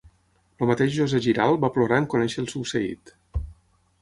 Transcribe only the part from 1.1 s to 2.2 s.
Giral va plorar en